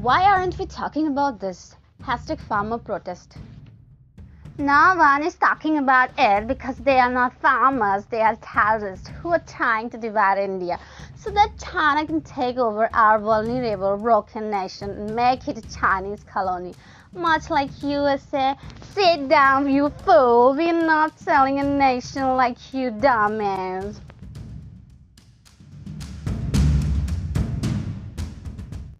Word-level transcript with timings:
Why 0.00 0.22
aren't 0.22 0.56
we 0.60 0.66
talking 0.66 1.08
about 1.08 1.40
this? 1.40 1.74
Hashtag 2.04 2.38
farmer 2.38 2.78
protest. 2.78 3.36
No 4.56 4.94
one 4.96 5.24
is 5.24 5.34
talking 5.34 5.78
about 5.78 6.10
it 6.16 6.46
because 6.46 6.76
they 6.76 7.00
are 7.00 7.10
not 7.10 7.34
farmers, 7.40 8.04
they 8.04 8.20
are 8.20 8.36
terrorists 8.36 9.08
who 9.08 9.30
are 9.30 9.42
trying 9.44 9.90
to 9.90 9.98
divide 9.98 10.38
India 10.38 10.78
so 11.16 11.30
that 11.30 11.58
China 11.58 12.06
can 12.06 12.20
take 12.20 12.58
over 12.58 12.88
our 12.94 13.18
vulnerable, 13.18 13.96
broken 13.96 14.52
nation 14.52 14.90
and 14.90 15.16
make 15.16 15.48
it 15.48 15.58
a 15.58 15.76
Chinese 15.76 16.22
colony. 16.22 16.74
Much 17.12 17.50
like 17.50 17.70
USA, 17.82 18.54
sit 18.94 19.28
down, 19.28 19.68
you 19.68 19.90
fool. 20.04 20.54
We're 20.54 20.74
not 20.74 21.18
selling 21.18 21.58
a 21.58 21.64
nation 21.64 22.36
like 22.36 22.72
you 22.72 22.92
dumbass. 22.92 23.98